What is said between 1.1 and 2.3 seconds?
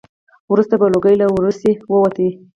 له ورسی ووت.